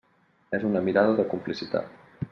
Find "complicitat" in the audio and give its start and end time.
1.35-2.05